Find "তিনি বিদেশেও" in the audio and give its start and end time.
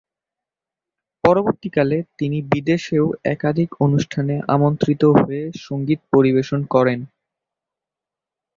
2.17-3.05